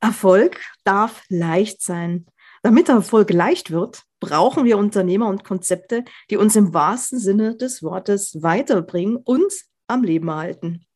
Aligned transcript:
Erfolg 0.00 0.60
darf 0.84 1.22
leicht 1.28 1.82
sein. 1.82 2.26
Damit 2.62 2.88
Erfolg 2.88 3.30
leicht 3.32 3.70
wird, 3.70 4.02
brauchen 4.18 4.64
wir 4.64 4.78
Unternehmer 4.78 5.28
und 5.28 5.44
Konzepte, 5.44 6.04
die 6.30 6.36
uns 6.36 6.56
im 6.56 6.74
wahrsten 6.74 7.18
Sinne 7.18 7.56
des 7.56 7.82
Wortes 7.82 8.42
weiterbringen 8.42 9.16
und 9.16 9.52
am 9.86 10.02
Leben 10.02 10.30
halten. 10.30 10.86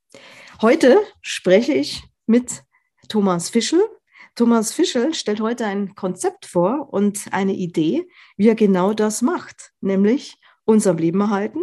Heute 0.62 0.98
spreche 1.20 1.72
ich 1.72 2.02
mit 2.26 2.62
Thomas 3.08 3.50
Fischel. 3.50 3.82
Thomas 4.34 4.72
Fischel 4.72 5.14
stellt 5.14 5.40
heute 5.40 5.66
ein 5.66 5.94
Konzept 5.94 6.46
vor 6.46 6.92
und 6.92 7.26
eine 7.30 7.54
Idee, 7.54 8.06
wie 8.36 8.48
er 8.48 8.54
genau 8.54 8.94
das 8.94 9.22
macht, 9.22 9.72
nämlich 9.80 10.38
uns 10.64 10.86
am 10.86 10.96
Leben 10.96 11.20
erhalten 11.20 11.60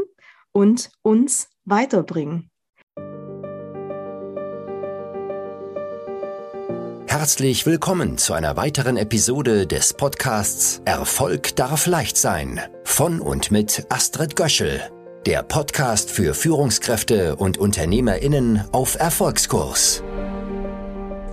und 0.52 0.92
uns 1.02 1.50
weiterbringen. 1.66 2.51
Herzlich 7.22 7.68
willkommen 7.68 8.18
zu 8.18 8.34
einer 8.34 8.58
weiteren 8.58 8.98
Episode 8.98 9.68
des 9.68 9.94
Podcasts 9.94 10.82
Erfolg 10.86 11.56
darf 11.56 11.86
leicht 11.86 12.18
sein 12.18 12.60
von 12.84 13.22
und 13.22 13.52
mit 13.52 13.86
Astrid 13.90 14.36
Göschel, 14.36 14.82
der 15.28 15.44
Podcast 15.44 16.10
für 16.10 16.34
Führungskräfte 16.34 17.36
und 17.36 17.60
Unternehmerinnen 17.60 18.64
auf 18.72 18.96
Erfolgskurs. 19.00 20.04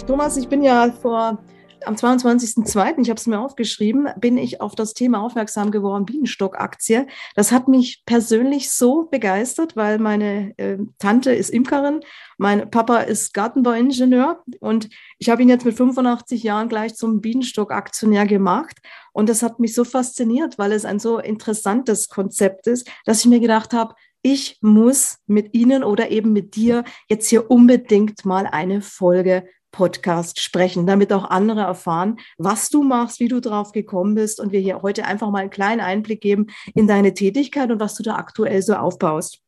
Thomas, 0.06 0.36
ich 0.36 0.46
bin 0.46 0.62
ja 0.62 0.92
vor 1.00 1.38
am 1.84 1.94
22.02., 1.94 3.00
ich 3.00 3.10
habe 3.10 3.18
es 3.18 3.26
mir 3.26 3.40
aufgeschrieben, 3.40 4.08
bin 4.18 4.38
ich 4.38 4.60
auf 4.60 4.74
das 4.74 4.94
Thema 4.94 5.22
aufmerksam 5.22 5.70
geworden, 5.70 6.04
Bienenstock-Aktie. 6.04 7.06
Das 7.34 7.52
hat 7.52 7.68
mich 7.68 8.02
persönlich 8.06 8.70
so 8.70 9.06
begeistert, 9.06 9.76
weil 9.76 9.98
meine 9.98 10.56
äh, 10.58 10.78
Tante 10.98 11.32
ist 11.32 11.50
Imkerin, 11.50 12.00
mein 12.36 12.70
Papa 12.70 12.98
ist 12.98 13.34
Gartenbauingenieur 13.34 14.42
und 14.60 14.88
ich 15.18 15.30
habe 15.30 15.42
ihn 15.42 15.48
jetzt 15.48 15.64
mit 15.64 15.76
85 15.76 16.42
Jahren 16.42 16.68
gleich 16.68 16.94
zum 16.94 17.20
Bienenstock-Aktionär 17.20 18.26
gemacht. 18.26 18.78
Und 19.12 19.28
das 19.28 19.42
hat 19.42 19.58
mich 19.58 19.74
so 19.74 19.84
fasziniert, 19.84 20.58
weil 20.58 20.72
es 20.72 20.84
ein 20.84 20.98
so 20.98 21.18
interessantes 21.18 22.08
Konzept 22.08 22.66
ist, 22.66 22.88
dass 23.04 23.20
ich 23.20 23.26
mir 23.26 23.40
gedacht 23.40 23.72
habe, 23.72 23.94
ich 24.22 24.58
muss 24.60 25.18
mit 25.26 25.54
Ihnen 25.54 25.84
oder 25.84 26.10
eben 26.10 26.32
mit 26.32 26.56
dir 26.56 26.84
jetzt 27.08 27.28
hier 27.28 27.50
unbedingt 27.50 28.24
mal 28.24 28.46
eine 28.46 28.82
Folge 28.82 29.46
Podcast 29.70 30.40
sprechen, 30.40 30.86
damit 30.86 31.12
auch 31.12 31.28
andere 31.28 31.60
erfahren, 31.60 32.18
was 32.38 32.70
du 32.70 32.82
machst, 32.82 33.20
wie 33.20 33.28
du 33.28 33.40
drauf 33.40 33.72
gekommen 33.72 34.14
bist 34.14 34.40
und 34.40 34.52
wir 34.52 34.60
hier 34.60 34.82
heute 34.82 35.04
einfach 35.04 35.30
mal 35.30 35.40
einen 35.40 35.50
kleinen 35.50 35.80
Einblick 35.80 36.20
geben 36.20 36.46
in 36.74 36.86
deine 36.86 37.14
Tätigkeit 37.14 37.70
und 37.70 37.80
was 37.80 37.94
du 37.94 38.02
da 38.02 38.16
aktuell 38.16 38.62
so 38.62 38.74
aufbaust. 38.74 39.40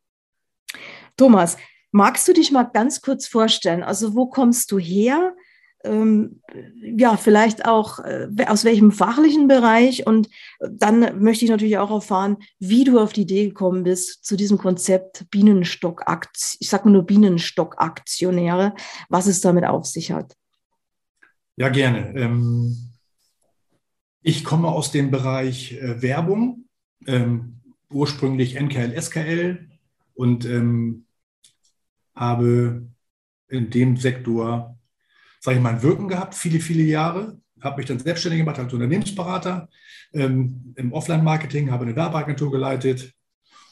Thomas, 1.16 1.56
magst 1.90 2.28
du 2.28 2.32
dich 2.32 2.52
mal 2.52 2.64
ganz 2.64 3.00
kurz 3.00 3.26
vorstellen? 3.26 3.82
Also 3.82 4.14
wo 4.14 4.26
kommst 4.26 4.70
du 4.72 4.78
her? 4.78 5.34
Ähm, 5.84 6.42
ja, 6.82 7.16
vielleicht 7.16 7.64
auch 7.64 8.00
äh, 8.00 8.28
aus 8.46 8.64
welchem 8.64 8.92
fachlichen 8.92 9.48
Bereich. 9.48 10.06
Und 10.06 10.28
dann 10.60 11.22
möchte 11.22 11.44
ich 11.44 11.50
natürlich 11.50 11.78
auch 11.78 11.90
erfahren, 11.90 12.38
wie 12.58 12.84
du 12.84 12.98
auf 12.98 13.12
die 13.12 13.22
Idee 13.22 13.46
gekommen 13.46 13.84
bist 13.84 14.24
zu 14.24 14.36
diesem 14.36 14.58
Konzept 14.58 15.26
Bienenstock, 15.30 16.04
ich 16.58 16.68
sage 16.68 16.90
nur 16.90 17.06
Bienenstock-Aktionäre, 17.06 18.74
was 19.08 19.26
es 19.26 19.40
damit 19.40 19.64
auf 19.64 19.86
sich 19.86 20.12
hat. 20.12 20.36
Ja, 21.56 21.68
gerne. 21.68 22.14
Ähm, 22.16 22.76
ich 24.22 24.44
komme 24.44 24.68
aus 24.68 24.92
dem 24.92 25.10
Bereich 25.10 25.72
äh, 25.72 26.02
Werbung, 26.02 26.66
ähm, 27.06 27.60
ursprünglich 27.90 28.56
NKL, 28.56 29.00
SKL 29.00 29.68
und 30.14 30.44
ähm, 30.44 31.06
habe 32.14 32.86
in 33.48 33.70
dem 33.70 33.96
Sektor 33.96 34.78
sage 35.40 35.56
ich 35.56 35.62
mal, 35.62 35.74
ein 35.74 35.82
Wirken 35.82 36.08
gehabt, 36.08 36.34
viele, 36.34 36.60
viele 36.60 36.82
Jahre. 36.82 37.40
Habe 37.60 37.78
mich 37.78 37.86
dann 37.86 37.98
selbstständig 37.98 38.40
gemacht 38.40 38.58
als 38.58 38.72
Unternehmensberater 38.72 39.68
ähm, 40.12 40.74
im 40.76 40.92
Offline-Marketing, 40.92 41.70
habe 41.70 41.84
eine 41.84 41.96
Werbeagentur 41.96 42.50
geleitet 42.50 43.12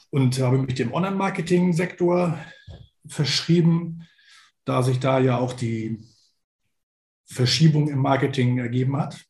und 0.09 0.39
habe 0.39 0.57
mich 0.57 0.75
dem 0.75 0.93
Online-Marketing-Sektor 0.93 2.37
verschrieben, 3.07 4.07
da 4.65 4.83
sich 4.83 4.99
da 4.99 5.19
ja 5.19 5.37
auch 5.37 5.53
die 5.53 5.99
Verschiebung 7.25 7.89
im 7.89 7.99
Marketing 7.99 8.57
ergeben 8.57 8.97
hat. 8.97 9.23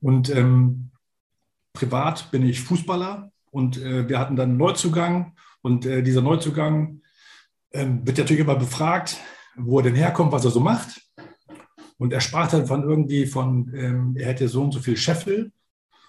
Und 0.00 0.30
ähm, 0.30 0.90
privat 1.72 2.30
bin 2.30 2.46
ich 2.46 2.60
Fußballer 2.60 3.30
und 3.50 3.78
äh, 3.78 4.08
wir 4.08 4.18
hatten 4.18 4.36
dann 4.36 4.50
einen 4.50 4.58
Neuzugang 4.58 5.36
und 5.62 5.84
äh, 5.86 6.02
dieser 6.02 6.22
Neuzugang 6.22 7.02
äh, 7.70 7.86
wird 7.86 8.18
natürlich 8.18 8.40
immer 8.40 8.56
befragt, 8.56 9.18
wo 9.56 9.78
er 9.78 9.84
denn 9.84 9.94
herkommt, 9.94 10.32
was 10.32 10.44
er 10.44 10.50
so 10.50 10.60
macht. 10.60 11.00
Und 11.98 12.12
er 12.12 12.20
sprach 12.20 12.50
dann 12.50 12.66
von 12.66 12.82
irgendwie 12.82 13.26
von, 13.26 13.72
ähm, 13.74 14.16
er 14.18 14.28
hätte 14.28 14.48
so 14.48 14.62
und 14.62 14.72
so 14.72 14.80
viel 14.80 14.96
Scheffel. 14.96 15.52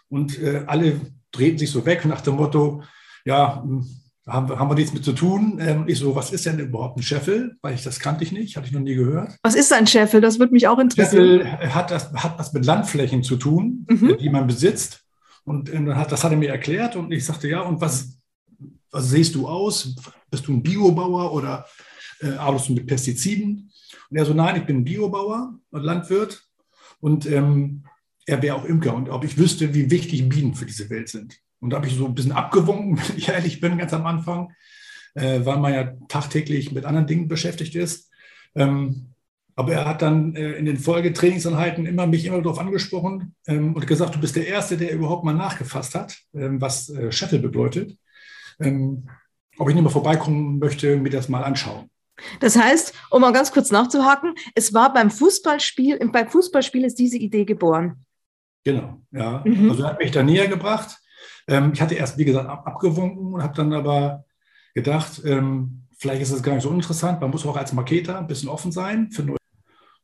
Und 0.09 0.39
äh, 0.41 0.63
alle 0.67 0.99
drehten 1.31 1.57
sich 1.57 1.71
so 1.71 1.85
weg 1.85 2.05
nach 2.05 2.21
dem 2.21 2.35
Motto, 2.35 2.83
ja, 3.25 3.61
hm, 3.61 3.85
haben, 4.27 4.59
haben 4.59 4.69
wir 4.69 4.75
nichts 4.75 4.93
mit 4.93 5.05
zu 5.05 5.13
tun. 5.13 5.57
Ähm, 5.61 5.85
ich 5.87 5.99
so, 5.99 6.15
was 6.15 6.31
ist 6.31 6.45
denn 6.45 6.59
überhaupt 6.59 6.97
ein 6.97 7.03
Scheffel? 7.03 7.57
Weil 7.61 7.75
ich 7.75 7.83
das 7.83 7.99
kannte 7.99 8.23
ich 8.23 8.31
nicht, 8.31 8.57
hatte 8.57 8.67
ich 8.67 8.73
noch 8.73 8.81
nie 8.81 8.95
gehört. 8.95 9.35
Was 9.41 9.55
ist 9.55 9.71
ein 9.71 9.87
Scheffel? 9.87 10.19
Das 10.19 10.37
würde 10.37 10.53
mich 10.53 10.67
auch 10.67 10.79
interessieren. 10.79 11.39
Scheffel 11.39 11.73
hat 11.73 11.91
das, 11.91 12.11
hat 12.13 12.37
was 12.37 12.51
mit 12.53 12.65
Landflächen 12.65 13.23
zu 13.23 13.37
tun, 13.37 13.85
mhm. 13.89 14.17
die 14.19 14.29
man 14.29 14.47
besitzt. 14.47 15.05
Und 15.45 15.69
äh, 15.69 15.93
hat, 15.93 16.11
das 16.11 16.23
hat 16.23 16.31
er 16.31 16.37
mir 16.37 16.49
erklärt 16.49 16.97
und 16.97 17.11
ich 17.13 17.25
sagte, 17.25 17.47
ja, 17.47 17.61
und 17.61 17.79
was, 17.79 18.17
was 18.91 19.09
siehst 19.09 19.33
du 19.35 19.47
aus? 19.47 19.95
Bist 20.29 20.47
du 20.47 20.53
ein 20.53 20.63
Biobauer 20.63 21.31
oder 21.31 21.65
äh, 22.21 22.31
arbeitest 22.31 22.69
du 22.69 22.73
mit 22.73 22.87
Pestiziden? 22.87 23.71
Und 24.09 24.17
er 24.17 24.25
so, 24.25 24.33
nein, 24.33 24.57
ich 24.57 24.65
bin 24.65 24.83
Biobauer 24.83 25.59
und 25.71 25.83
Landwirt 25.83 26.43
und 26.99 27.25
ähm, 27.25 27.83
er 28.25 28.41
wäre 28.41 28.55
auch 28.55 28.65
Imker 28.65 28.93
und 28.93 29.09
ob 29.09 29.23
ich 29.23 29.37
wüsste, 29.37 29.73
wie 29.73 29.89
wichtig 29.89 30.27
Bienen 30.29 30.55
für 30.55 30.65
diese 30.65 30.89
Welt 30.89 31.09
sind. 31.09 31.39
Und 31.59 31.71
da 31.71 31.77
habe 31.77 31.87
ich 31.87 31.95
so 31.95 32.05
ein 32.05 32.15
bisschen 32.15 32.33
abgewunken, 32.33 32.97
wenn 33.09 33.17
ich 33.17 33.29
ehrlich 33.29 33.59
bin, 33.59 33.77
ganz 33.77 33.93
am 33.93 34.05
Anfang, 34.05 34.53
äh, 35.15 35.41
weil 35.43 35.57
man 35.57 35.73
ja 35.73 35.93
tagtäglich 36.07 36.71
mit 36.71 36.85
anderen 36.85 37.07
Dingen 37.07 37.27
beschäftigt 37.27 37.75
ist. 37.75 38.11
Ähm, 38.55 39.13
aber 39.55 39.73
er 39.73 39.85
hat 39.85 40.03
dann 40.03 40.35
äh, 40.35 40.51
in 40.51 40.65
den 40.65 40.77
Folgetrainingseinheiten 40.77 41.87
immer 41.87 42.05
mich 42.05 42.25
immer 42.25 42.41
darauf 42.41 42.59
angesprochen 42.59 43.33
ähm, 43.47 43.73
und 43.73 43.87
gesagt, 43.87 44.13
du 44.13 44.19
bist 44.19 44.35
der 44.35 44.47
Erste, 44.47 44.77
der 44.77 44.93
überhaupt 44.93 45.23
mal 45.23 45.33
nachgefasst 45.33 45.95
hat, 45.95 46.15
ähm, 46.35 46.61
was 46.61 46.89
äh, 46.89 47.11
Shuttle 47.11 47.39
bedeutet. 47.39 47.97
Ähm, 48.59 49.09
ob 49.57 49.69
ich 49.69 49.75
nicht 49.75 49.83
mal 49.83 49.89
vorbeikommen 49.89 50.59
möchte, 50.59 50.97
mir 50.97 51.09
das 51.09 51.27
mal 51.27 51.43
anschauen. 51.43 51.89
Das 52.39 52.57
heißt, 52.57 52.93
um 53.11 53.21
mal 53.21 53.33
ganz 53.33 53.51
kurz 53.51 53.71
nachzuhaken, 53.71 54.33
es 54.55 54.73
war 54.73 54.93
beim 54.93 55.11
Fußballspiel, 55.11 55.99
beim 56.11 56.27
Fußballspiel 56.27 56.83
ist 56.83 56.99
diese 56.99 57.17
Idee 57.17 57.45
geboren. 57.45 58.05
Genau, 58.63 59.01
ja. 59.11 59.43
Mhm. 59.45 59.69
Also 59.69 59.83
er 59.83 59.89
hat 59.91 59.99
mich 59.99 60.11
da 60.11 60.23
näher 60.23 60.47
gebracht. 60.47 60.97
Ähm, 61.47 61.71
ich 61.73 61.81
hatte 61.81 61.95
erst, 61.95 62.17
wie 62.17 62.25
gesagt, 62.25 62.49
abgewunken 62.49 63.33
und 63.33 63.43
habe 63.43 63.55
dann 63.55 63.71
aber 63.73 64.25
gedacht, 64.73 65.21
ähm, 65.25 65.83
vielleicht 65.97 66.21
ist 66.21 66.33
das 66.33 66.43
gar 66.43 66.53
nicht 66.53 66.63
so 66.63 66.71
interessant. 66.71 67.21
Man 67.21 67.31
muss 67.31 67.45
auch 67.45 67.55
als 67.55 67.73
Marketer 67.73 68.17
ein 68.17 68.27
bisschen 68.27 68.49
offen 68.49 68.71
sein 68.71 69.11
für 69.11 69.23
neue. 69.23 69.37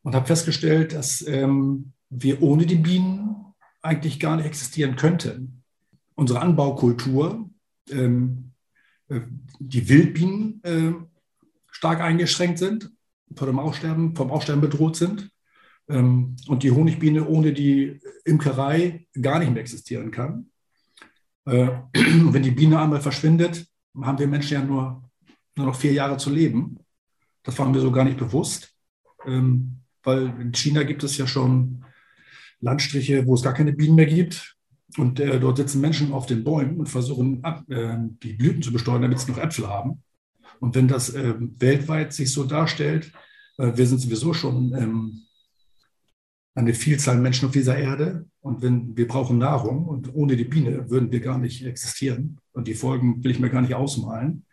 Und 0.04 0.16
habe 0.16 0.26
festgestellt, 0.26 0.94
dass 0.94 1.26
ähm, 1.28 1.94
wir 2.10 2.42
ohne 2.42 2.66
die 2.66 2.76
Bienen 2.76 3.54
eigentlich 3.82 4.20
gar 4.20 4.36
nicht 4.36 4.46
existieren 4.46 4.96
könnten. 4.96 5.64
Unsere 6.16 6.42
Anbaukultur, 6.42 7.50
äh, 7.90 8.10
die 9.60 9.90
Wildbienen, 9.90 10.62
stark 11.74 12.00
eingeschränkt 12.00 12.60
sind, 12.60 12.92
vor 13.36 13.48
dem 13.48 13.60
Aussterben, 13.60 14.16
vom 14.16 14.32
Aussterben 14.32 14.62
bedroht 14.62 14.96
sind 14.96 15.30
ähm, 15.90 16.36
und 16.48 16.64
die 16.64 16.72
Honigbiene 16.72 17.28
ohne 17.28 17.52
die 17.52 18.00
Imkerei 18.24 19.08
gar 19.20 19.40
nicht 19.40 19.52
mehr 19.52 19.62
existieren 19.62 20.12
kann. 20.12 20.50
Äh, 21.46 21.70
wenn 21.94 22.44
die 22.44 22.52
Biene 22.52 22.80
einmal 22.80 23.02
verschwindet, 23.02 23.68
haben 24.02 24.20
wir 24.20 24.28
Menschen 24.28 24.54
ja 24.54 24.64
nur, 24.64 25.04
nur 25.56 25.66
noch 25.66 25.76
vier 25.76 25.94
Jahre 25.94 26.18
zu 26.18 26.30
leben. 26.30 26.78
Das 27.44 27.58
war 27.60 27.68
mir 27.68 27.80
so 27.80 27.92
gar 27.92 28.06
nicht 28.06 28.18
bewusst, 28.18 28.74
ähm, 29.26 29.80
weil 30.04 30.34
in 30.40 30.54
China 30.54 30.84
gibt 30.84 31.04
es 31.04 31.18
ja 31.18 31.28
schon 31.28 31.84
Landstriche, 32.60 33.26
wo 33.26 33.34
es 33.34 33.42
gar 33.42 33.54
keine 33.54 33.74
Bienen 33.74 33.96
mehr 33.96 34.06
gibt. 34.06 34.56
Und 34.98 35.20
äh, 35.20 35.40
dort 35.40 35.58
sitzen 35.58 35.82
Menschen 35.82 36.14
auf 36.14 36.28
den 36.28 36.44
Bäumen 36.44 36.78
und 36.80 36.88
versuchen, 36.88 37.44
äh, 37.68 37.98
die 38.24 38.34
Blüten 38.34 38.62
zu 38.62 38.72
besteuern, 38.72 39.02
damit 39.02 39.20
sie 39.20 39.32
noch 39.32 39.40
Äpfel 39.40 39.68
haben. 39.68 40.04
Und 40.60 40.76
wenn 40.76 40.88
das 40.88 41.14
äh, 41.14 41.34
weltweit 41.38 42.14
sich 42.14 42.32
so 42.32 42.44
darstellt, 42.44 43.12
äh, 43.58 43.72
wir 43.76 43.88
sind 43.88 44.00
sowieso 44.00 44.34
schon 44.34 44.74
ähm, 44.74 45.22
eine 46.56 46.74
Vielzahl 46.74 47.18
Menschen 47.18 47.48
auf 47.48 47.52
dieser 47.52 47.78
Erde 47.78 48.26
und 48.42 48.62
wenn 48.62 48.96
wir 48.96 49.08
brauchen 49.08 49.38
Nahrung 49.38 49.86
und 49.86 50.14
ohne 50.14 50.36
die 50.36 50.44
Biene 50.44 50.90
würden 50.90 51.12
wir 51.12 51.20
gar 51.20 51.38
nicht 51.38 51.66
existieren 51.66 52.40
und 52.52 52.68
die 52.68 52.76
Folgen 52.76 53.24
will 53.24 53.32
ich 53.32 53.40
mir 53.40 53.50
gar 53.50 53.62
nicht 53.62 53.74
ausmalen. 53.74 54.46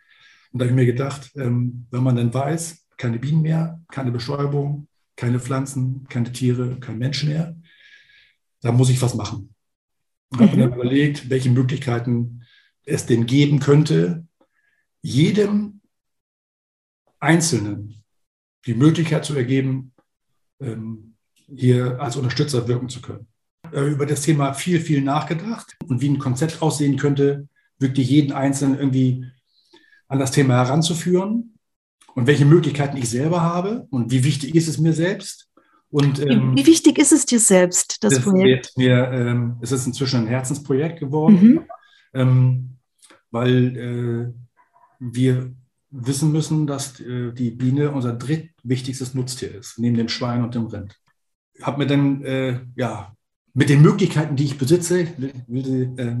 Und 0.51 0.59
da 0.59 0.65
habe 0.65 0.71
ich 0.71 0.75
mir 0.75 0.85
gedacht, 0.85 1.31
ähm, 1.35 1.87
wenn 1.91 2.03
man 2.03 2.15
dann 2.15 2.33
weiß, 2.33 2.87
keine 2.97 3.19
Bienen 3.19 3.41
mehr, 3.41 3.81
keine 3.89 4.11
Bestäubung, 4.11 4.87
keine 5.15 5.39
Pflanzen, 5.39 6.07
keine 6.09 6.31
Tiere, 6.31 6.79
kein 6.79 6.97
Mensch 6.97 7.23
mehr, 7.23 7.55
da 8.61 8.71
muss 8.71 8.89
ich 8.89 9.01
was 9.01 9.15
machen. 9.15 9.53
Und 10.31 10.39
mhm. 10.39 10.43
habe 10.43 10.55
mir 10.55 10.63
dann 10.63 10.73
überlegt, 10.73 11.29
welche 11.29 11.49
Möglichkeiten 11.49 12.43
es 12.83 13.05
denn 13.05 13.25
geben 13.25 13.59
könnte, 13.59 14.25
jedem 15.01 15.80
Einzelnen 17.21 18.03
die 18.65 18.73
Möglichkeit 18.73 19.25
zu 19.25 19.35
ergeben, 19.35 19.93
ähm, 20.59 21.15
hier 21.47 21.99
als 21.99 22.15
Unterstützer 22.15 22.67
wirken 22.67 22.89
zu 22.89 23.01
können. 23.01 23.27
Äh, 23.71 23.81
über 23.81 24.05
das 24.05 24.21
Thema 24.21 24.53
viel, 24.53 24.79
viel 24.79 25.01
nachgedacht 25.01 25.75
und 25.87 26.01
wie 26.01 26.09
ein 26.09 26.19
Konzept 26.19 26.61
aussehen 26.61 26.97
könnte, 26.97 27.47
wirklich 27.79 28.09
jeden 28.09 28.31
Einzelnen 28.31 28.77
irgendwie 28.77 29.25
an 30.07 30.19
das 30.19 30.31
Thema 30.31 30.55
heranzuführen 30.55 31.57
und 32.15 32.27
welche 32.27 32.45
Möglichkeiten 32.45 32.97
ich 32.97 33.09
selber 33.09 33.41
habe 33.41 33.87
und 33.89 34.11
wie 34.11 34.23
wichtig 34.23 34.55
ist 34.55 34.67
es 34.67 34.77
mir 34.77 34.93
selbst. 34.93 35.47
Und, 35.89 36.19
ähm, 36.19 36.55
wie, 36.55 36.65
wichtig 36.65 36.97
ist 36.97 37.11
es 37.11 37.25
dir 37.25 37.39
selbst, 37.39 38.03
das, 38.03 38.15
das 38.15 38.23
Projekt? 38.23 38.77
Mir, 38.77 39.11
ähm, 39.11 39.57
es 39.61 39.73
ist 39.73 39.85
inzwischen 39.85 40.21
ein 40.21 40.27
Herzensprojekt 40.27 40.99
geworden, 40.99 41.41
mhm. 41.41 41.65
ähm, 42.13 42.69
weil 43.29 43.77
äh, 43.77 44.33
wir 44.99 45.53
wissen 45.91 46.31
müssen, 46.31 46.67
dass 46.67 46.99
äh, 46.99 47.31
die 47.33 47.51
Biene 47.51 47.91
unser 47.91 48.13
drittwichtigstes 48.13 49.13
Nutztier 49.13 49.53
ist, 49.53 49.77
neben 49.77 49.97
dem 49.97 50.09
Schwein 50.09 50.43
und 50.43 50.55
dem 50.55 50.67
Rind. 50.67 50.97
Ich 51.53 51.65
habe 51.65 51.77
mir 51.77 51.87
dann 51.87 52.23
äh, 52.23 52.61
ja, 52.75 53.13
mit 53.53 53.69
den 53.69 53.81
Möglichkeiten, 53.81 54.35
die 54.35 54.45
ich 54.45 54.57
besitze, 54.57 55.01
äh, 55.01 56.15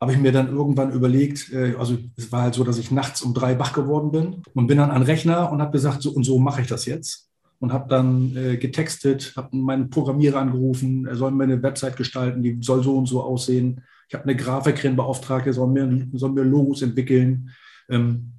habe 0.00 0.12
ich 0.12 0.18
mir 0.18 0.32
dann 0.32 0.48
irgendwann 0.48 0.92
überlegt, 0.92 1.52
äh, 1.52 1.74
also 1.78 1.98
es 2.16 2.32
war 2.32 2.42
halt 2.42 2.54
so, 2.54 2.64
dass 2.64 2.78
ich 2.78 2.90
nachts 2.90 3.22
um 3.22 3.34
drei 3.34 3.58
wach 3.58 3.72
geworden 3.72 4.10
bin 4.10 4.42
und 4.54 4.66
bin 4.66 4.78
dann 4.78 4.90
an 4.90 5.02
Rechner 5.02 5.52
und 5.52 5.60
habe 5.60 5.72
gesagt, 5.72 6.02
so 6.02 6.10
und 6.10 6.24
so 6.24 6.38
mache 6.38 6.62
ich 6.62 6.66
das 6.66 6.86
jetzt. 6.86 7.30
Und 7.60 7.72
habe 7.72 7.88
dann 7.88 8.36
äh, 8.36 8.56
getextet, 8.56 9.32
habe 9.36 9.56
meinen 9.56 9.88
Programmierer 9.88 10.40
angerufen, 10.40 11.06
er 11.06 11.16
soll 11.16 11.30
mir 11.30 11.44
eine 11.44 11.62
Website 11.62 11.96
gestalten, 11.96 12.42
die 12.42 12.58
soll 12.60 12.82
so 12.82 12.98
und 12.98 13.06
so 13.06 13.22
aussehen. 13.22 13.82
Ich 14.08 14.14
habe 14.14 14.24
eine 14.24 14.36
Grafikerin 14.36 14.96
beauftragt, 14.96 15.46
er 15.46 15.54
soll 15.54 15.68
mir, 15.68 16.08
soll 16.12 16.32
mir 16.32 16.42
Logos 16.42 16.82
entwickeln. 16.82 17.50
Ähm, 17.88 18.32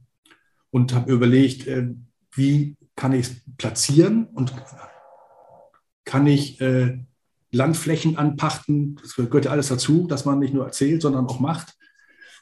und 0.75 0.93
habe 0.93 1.09
überlegt, 1.09 1.67
äh, 1.67 1.87
wie 2.33 2.75
kann 2.97 3.13
ich 3.13 3.27
es 3.27 3.35
platzieren 3.55 4.25
und 4.33 4.53
kann 6.03 6.27
ich 6.27 6.59
äh, 6.59 6.99
Landflächen 7.49 8.17
anpachten. 8.17 8.97
Das 9.01 9.15
gehört 9.15 9.45
ja 9.45 9.51
alles 9.51 9.69
dazu, 9.69 10.05
dass 10.05 10.25
man 10.25 10.39
nicht 10.39 10.53
nur 10.53 10.65
erzählt, 10.65 11.01
sondern 11.01 11.27
auch 11.27 11.39
macht. 11.39 11.77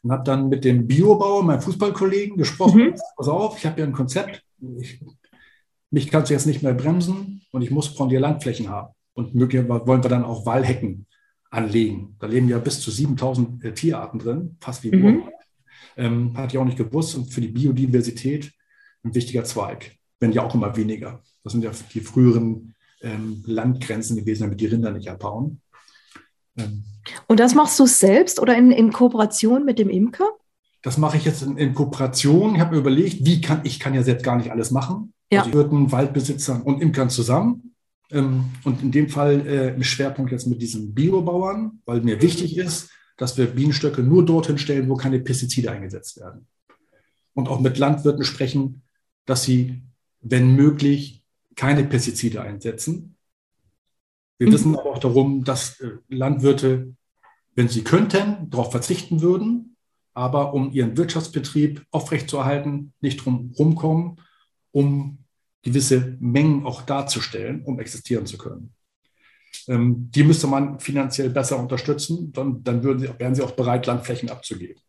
Und 0.01 0.11
habe 0.11 0.23
dann 0.23 0.49
mit 0.49 0.65
dem 0.65 0.87
Biobauer, 0.87 1.43
meinem 1.43 1.61
Fußballkollegen, 1.61 2.35
gesprochen. 2.35 2.87
Mhm. 2.87 2.95
Pass 3.15 3.27
auf, 3.27 3.59
ich 3.59 3.67
habe 3.67 3.79
ja 3.79 3.85
ein 3.85 3.93
Konzept. 3.93 4.43
Ich, 4.79 4.99
mich 5.91 6.09
kannst 6.09 6.31
du 6.31 6.33
jetzt 6.33 6.47
nicht 6.47 6.63
mehr 6.63 6.73
bremsen 6.73 7.43
und 7.51 7.61
ich 7.61 7.69
muss 7.69 7.85
von 7.85 8.09
dir 8.09 8.19
Landflächen 8.19 8.67
haben. 8.67 8.95
Und 9.13 9.35
möglicherweise 9.35 9.85
wollen 9.85 10.01
wir 10.01 10.09
dann 10.09 10.25
auch 10.25 10.47
Wallhecken 10.47 11.05
anlegen. 11.51 12.15
Da 12.17 12.25
leben 12.25 12.49
ja 12.49 12.57
bis 12.57 12.81
zu 12.81 12.89
7000 12.89 13.63
äh, 13.63 13.73
Tierarten 13.75 14.17
drin, 14.17 14.57
fast 14.59 14.83
wie 14.83 14.95
mhm. 14.95 15.29
Ähm, 15.95 16.35
hatte 16.35 16.55
ich 16.55 16.57
auch 16.57 16.65
nicht 16.65 16.77
gewusst. 16.77 17.15
Und 17.15 17.31
für 17.31 17.41
die 17.41 17.47
Biodiversität 17.47 18.51
ein 19.03 19.13
wichtiger 19.13 19.43
Zweig. 19.43 19.95
Wenn 20.19 20.31
ja 20.31 20.43
auch 20.43 20.55
immer 20.55 20.75
weniger. 20.75 21.21
Das 21.43 21.53
sind 21.53 21.63
ja 21.63 21.71
die 21.93 21.99
früheren 21.99 22.73
ähm, 23.01 23.43
Landgrenzen 23.45 24.15
gewesen, 24.15 24.43
damit 24.43 24.61
die 24.61 24.65
Rinder 24.65 24.91
nicht 24.91 25.09
abhauen. 25.09 25.61
Ähm, 26.57 26.83
und 27.27 27.39
das 27.39 27.53
machst 27.53 27.79
du 27.79 27.85
selbst 27.85 28.39
oder 28.39 28.57
in, 28.57 28.71
in 28.71 28.91
Kooperation 28.91 29.65
mit 29.65 29.79
dem 29.79 29.89
Imker? 29.89 30.29
Das 30.81 30.97
mache 30.97 31.17
ich 31.17 31.25
jetzt 31.25 31.43
in, 31.43 31.57
in 31.57 31.73
Kooperation. 31.73 32.55
Ich 32.55 32.61
habe 32.61 32.75
mir 32.75 32.81
überlegt, 32.81 33.25
wie 33.25 33.41
kann 33.41 33.61
ich 33.63 33.79
kann 33.79 33.93
ja 33.93 34.03
selbst 34.03 34.23
gar 34.23 34.37
nicht 34.37 34.51
alles 34.51 34.71
machen. 34.71 35.13
Ja. 35.31 35.43
Also 35.43 35.61
ich 35.61 35.91
Waldbesitzern 35.91 36.61
und 36.61 36.81
Imkern 36.81 37.09
zusammen. 37.09 37.75
Ähm, 38.11 38.45
und 38.63 38.81
in 38.81 38.91
dem 38.91 39.09
Fall 39.09 39.45
äh, 39.47 39.75
im 39.75 39.83
Schwerpunkt 39.83 40.31
jetzt 40.31 40.47
mit 40.47 40.61
diesen 40.61 40.93
Biobauern, 40.93 41.81
weil 41.85 42.01
mir 42.01 42.21
wichtig 42.21 42.57
ist, 42.57 42.89
dass 43.17 43.37
wir 43.37 43.47
Bienenstöcke 43.47 44.01
nur 44.01 44.25
dorthin 44.25 44.57
stellen, 44.57 44.89
wo 44.89 44.95
keine 44.95 45.19
Pestizide 45.19 45.71
eingesetzt 45.71 46.19
werden. 46.19 46.47
Und 47.33 47.47
auch 47.47 47.59
mit 47.59 47.77
Landwirten 47.77 48.23
sprechen, 48.23 48.83
dass 49.25 49.43
sie, 49.43 49.81
wenn 50.21 50.55
möglich, 50.55 51.23
keine 51.55 51.83
Pestizide 51.83 52.41
einsetzen. 52.41 53.15
Wir 54.37 54.47
mhm. 54.47 54.53
wissen 54.53 54.75
aber 54.75 54.91
auch 54.91 54.99
darum, 54.99 55.43
dass 55.43 55.79
äh, 55.79 55.91
Landwirte, 56.09 56.95
wenn 57.55 57.67
sie 57.67 57.83
könnten, 57.83 58.49
darauf 58.49 58.71
verzichten 58.71 59.21
würden, 59.21 59.75
aber 60.13 60.53
um 60.53 60.71
ihren 60.71 60.97
Wirtschaftsbetrieb 60.97 61.85
aufrechtzuerhalten, 61.91 62.93
nicht 63.01 63.23
drum 63.23 63.53
rumkommen, 63.57 64.19
um 64.71 65.19
gewisse 65.61 66.17
Mengen 66.19 66.65
auch 66.65 66.81
darzustellen, 66.81 67.63
um 67.63 67.79
existieren 67.79 68.25
zu 68.25 68.37
können. 68.37 68.72
Ähm, 69.67 70.09
die 70.11 70.23
müsste 70.23 70.47
man 70.47 70.79
finanziell 70.79 71.29
besser 71.29 71.59
unterstützen, 71.59 72.31
dann, 72.33 72.63
dann 72.63 72.83
würden 72.83 72.99
sie, 72.99 73.09
wären 73.17 73.35
sie 73.35 73.41
auch 73.41 73.51
bereit, 73.51 73.85
Landflächen 73.85 74.29
abzugeben. 74.29 74.81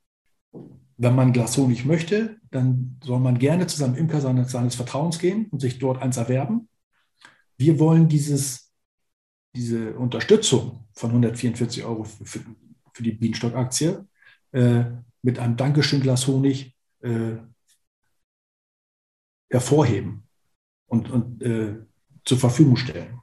Wenn 0.96 1.14
man 1.14 1.32
Glashonig 1.32 1.84
möchte, 1.84 2.36
dann 2.50 2.98
soll 3.04 3.20
man 3.20 3.38
gerne 3.38 3.66
zu 3.66 3.76
seinem 3.76 3.96
Imker 3.96 4.20
seines, 4.20 4.52
seines 4.52 4.74
Vertrauens 4.74 5.18
gehen 5.18 5.46
und 5.50 5.60
sich 5.60 5.78
dort 5.78 6.00
eins 6.00 6.16
erwerben. 6.16 6.68
Wir 7.56 7.78
wollen 7.78 8.08
dieses, 8.08 8.72
diese 9.54 9.94
Unterstützung 9.94 10.86
von 10.92 11.10
144 11.10 11.84
Euro 11.84 12.04
für, 12.04 12.40
für 12.92 13.02
die 13.02 13.12
Bienenstock-Aktie 13.12 14.06
äh, 14.52 14.84
mit 15.22 15.38
einem 15.38 15.56
Dankeschön 15.56 16.00
Glas 16.00 16.26
Honig 16.26 16.76
äh, 17.02 17.36
hervorheben 19.50 20.24
und, 20.86 21.10
und 21.10 21.42
äh, 21.42 21.76
zur 22.24 22.38
Verfügung 22.38 22.76
stellen, 22.76 23.20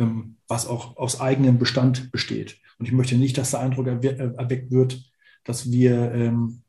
ähm, 0.00 0.36
was 0.48 0.66
auch 0.66 0.96
aus 0.96 1.20
eigenem 1.20 1.58
Bestand 1.58 2.10
besteht. 2.10 2.58
Und 2.78 2.86
ich 2.86 2.92
möchte 2.92 3.16
nicht, 3.16 3.38
dass 3.38 3.50
der 3.50 3.60
Eindruck 3.60 3.86
erweckt 3.86 4.70
wird, 4.70 5.00
dass 5.44 5.70
wir 5.70 6.12
ähm, 6.12 6.62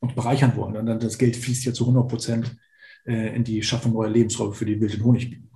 uns 0.00 0.14
bereichern 0.14 0.56
wollen. 0.56 0.76
Und 0.76 0.86
dann 0.86 1.00
das 1.00 1.18
Geld 1.18 1.36
fließt 1.36 1.64
ja 1.64 1.72
zu 1.72 1.84
100 1.84 2.08
Prozent 2.08 2.56
äh, 3.06 3.34
in 3.34 3.44
die 3.44 3.62
Schaffung 3.62 3.92
neuer 3.92 4.10
Lebensräume 4.10 4.52
für 4.52 4.66
die 4.66 4.80
wilden 4.80 5.04
Honigbienen. 5.04 5.50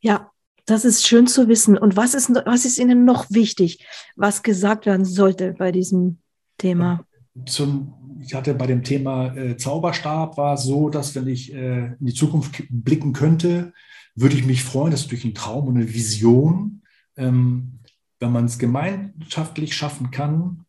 Ja, 0.00 0.30
das 0.66 0.84
ist 0.84 1.06
schön 1.06 1.26
zu 1.26 1.48
wissen. 1.48 1.76
Und 1.76 1.96
was 1.96 2.14
ist, 2.14 2.30
was 2.30 2.64
ist 2.64 2.78
Ihnen 2.78 3.04
noch 3.04 3.30
wichtig, 3.30 3.86
was 4.16 4.42
gesagt 4.42 4.86
werden 4.86 5.04
sollte 5.04 5.54
bei 5.58 5.72
diesem 5.72 6.18
Thema? 6.58 7.04
Zum, 7.46 8.18
ich 8.20 8.34
hatte 8.34 8.54
bei 8.54 8.66
dem 8.66 8.82
Thema 8.82 9.34
äh, 9.36 9.56
Zauberstab 9.56 10.36
war 10.36 10.54
es 10.54 10.64
so, 10.64 10.88
dass 10.88 11.14
wenn 11.14 11.26
ich 11.26 11.52
äh, 11.52 11.94
in 11.98 12.06
die 12.06 12.14
Zukunft 12.14 12.62
blicken 12.70 13.12
könnte, 13.12 13.72
würde 14.14 14.36
ich 14.36 14.44
mich 14.44 14.64
freuen, 14.64 14.90
dass 14.90 15.06
durch 15.06 15.24
einen 15.24 15.34
Traum 15.34 15.68
und 15.68 15.76
eine 15.76 15.92
Vision, 15.92 16.82
ähm, 17.16 17.78
wenn 18.20 18.32
man 18.32 18.44
es 18.44 18.58
gemeinschaftlich 18.58 19.74
schaffen 19.74 20.10
kann, 20.10 20.64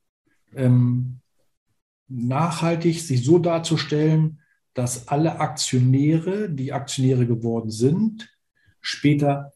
ähm, 0.55 1.19
nachhaltig 2.07 3.01
sich 3.01 3.23
so 3.23 3.39
darzustellen, 3.39 4.39
dass 4.73 5.07
alle 5.07 5.39
Aktionäre, 5.39 6.49
die 6.49 6.73
Aktionäre 6.73 7.27
geworden 7.27 7.69
sind, 7.69 8.29
später 8.81 9.53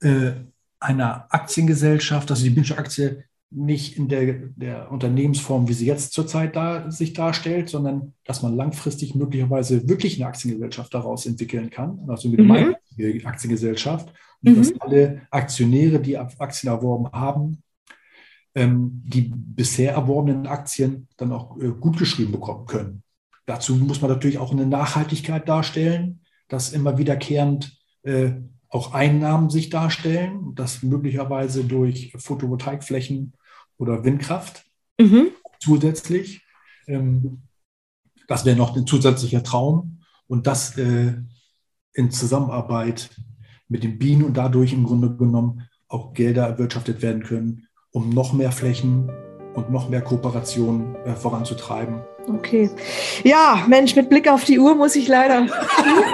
äh, 0.00 0.32
einer 0.80 1.26
Aktiengesellschaft, 1.32 2.30
also 2.30 2.44
die 2.44 2.50
Binsche 2.50 2.78
Aktie 2.78 3.24
nicht 3.50 3.96
in 3.96 4.08
der, 4.08 4.34
der 4.56 4.90
Unternehmensform, 4.90 5.68
wie 5.68 5.72
sie 5.72 5.86
jetzt 5.86 6.12
zurzeit 6.12 6.56
da, 6.56 6.90
sich 6.90 7.12
darstellt, 7.12 7.68
sondern 7.68 8.14
dass 8.24 8.42
man 8.42 8.56
langfristig 8.56 9.14
möglicherweise 9.14 9.88
wirklich 9.88 10.16
eine 10.16 10.26
Aktiengesellschaft 10.26 10.92
daraus 10.92 11.26
entwickeln 11.26 11.70
kann, 11.70 12.00
also 12.08 12.28
eine 12.28 12.34
mhm. 12.34 12.48
gemeinnützige 12.48 13.26
Aktiengesellschaft, 13.26 14.12
und 14.42 14.52
mhm. 14.52 14.56
dass 14.56 14.80
alle 14.80 15.22
Aktionäre, 15.30 16.00
die 16.00 16.18
Aktien 16.18 16.72
erworben 16.72 17.10
haben, 17.12 17.62
ähm, 18.54 19.02
die 19.04 19.32
bisher 19.34 19.92
erworbenen 19.92 20.46
Aktien 20.46 21.08
dann 21.16 21.32
auch 21.32 21.56
äh, 21.60 21.68
gut 21.68 21.98
geschrieben 21.98 22.32
bekommen 22.32 22.66
können. 22.66 23.02
Dazu 23.44 23.76
muss 23.76 24.00
man 24.00 24.10
natürlich 24.10 24.38
auch 24.38 24.50
eine 24.50 24.66
Nachhaltigkeit 24.66 25.48
darstellen, 25.48 26.20
dass 26.48 26.72
immer 26.72 26.98
wiederkehrend 26.98 27.78
äh, 28.02 28.32
auch 28.68 28.92
Einnahmen 28.92 29.50
sich 29.50 29.70
darstellen, 29.70 30.54
das 30.54 30.82
möglicherweise 30.82 31.64
durch 31.64 32.12
Photovoltaikflächen 32.16 33.32
oder 33.78 34.04
Windkraft 34.04 34.64
mhm. 35.00 35.28
zusätzlich. 35.60 36.42
Ähm, 36.86 37.42
das 38.28 38.44
wäre 38.44 38.56
noch 38.56 38.76
ein 38.76 38.86
zusätzlicher 38.86 39.42
Traum 39.42 40.00
und 40.26 40.46
das 40.46 40.76
äh, 40.78 41.14
in 41.92 42.10
Zusammenarbeit 42.10 43.10
mit 43.68 43.84
den 43.84 43.98
Bienen 43.98 44.24
und 44.24 44.36
dadurch 44.36 44.72
im 44.72 44.84
Grunde 44.84 45.16
genommen 45.16 45.68
auch 45.88 46.12
Gelder 46.12 46.46
erwirtschaftet 46.46 47.02
werden 47.02 47.22
können, 47.22 47.68
um 47.90 48.10
noch 48.10 48.32
mehr 48.32 48.52
Flächen 48.52 49.10
und 49.56 49.70
noch 49.70 49.88
mehr 49.88 50.02
Kooperationen 50.02 50.94
äh, 51.04 51.14
voranzutreiben. 51.14 52.00
Okay. 52.28 52.70
Ja, 53.24 53.64
Mensch, 53.68 53.94
mit 53.96 54.10
Blick 54.10 54.28
auf 54.28 54.44
die 54.44 54.58
Uhr 54.58 54.74
muss 54.74 54.96
ich 54.96 55.08
leider. 55.08 55.46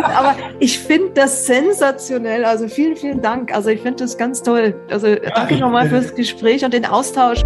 Aber 0.03 0.37
ich 0.59 0.79
finde 0.79 1.11
das 1.15 1.47
sensationell. 1.47 2.45
Also 2.45 2.69
vielen, 2.69 2.97
vielen 2.97 3.23
Dank. 3.23 3.55
Also 3.55 3.71
ich 3.71 3.81
finde 3.81 4.05
das 4.05 4.17
ganz 4.19 4.43
toll. 4.43 4.75
Also 4.91 5.09
ja, 5.09 5.31
danke 5.35 5.57
nochmal 5.57 5.89
fürs 5.89 6.15
Gespräch 6.15 6.65
und 6.65 6.75
den 6.75 6.85
Austausch. 6.85 7.43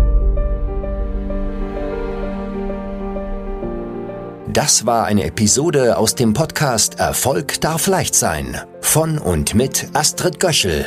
Das 4.49 4.87
war 4.87 5.05
eine 5.05 5.25
Episode 5.25 5.99
aus 5.99 6.15
dem 6.15 6.33
Podcast 6.33 6.99
Erfolg 6.99 7.61
darf 7.61 7.87
leicht 7.87 8.15
sein 8.15 8.59
von 8.81 9.19
und 9.19 9.55
mit 9.55 9.89
Astrid 9.93 10.41
Göschel. 10.41 10.87